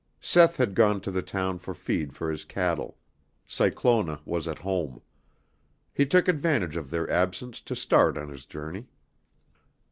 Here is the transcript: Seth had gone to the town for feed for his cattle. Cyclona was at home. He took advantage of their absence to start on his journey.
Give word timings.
Seth 0.19 0.55
had 0.55 0.73
gone 0.73 0.99
to 1.01 1.11
the 1.11 1.21
town 1.21 1.59
for 1.59 1.75
feed 1.75 2.11
for 2.11 2.31
his 2.31 2.43
cattle. 2.43 2.97
Cyclona 3.45 4.19
was 4.25 4.47
at 4.47 4.57
home. 4.57 5.03
He 5.93 6.07
took 6.07 6.27
advantage 6.27 6.75
of 6.75 6.89
their 6.89 7.07
absence 7.07 7.61
to 7.61 7.75
start 7.75 8.17
on 8.17 8.29
his 8.29 8.47
journey. 8.47 8.87